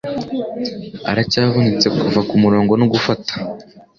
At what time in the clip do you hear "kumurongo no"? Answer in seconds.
2.29-2.85